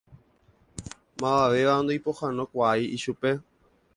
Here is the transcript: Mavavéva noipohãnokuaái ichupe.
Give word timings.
Mavavéva 1.21 1.75
noipohãnokuaái 1.85 2.87
ichupe. 2.97 3.37